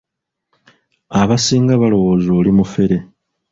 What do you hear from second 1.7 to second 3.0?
balowooza oli mufere.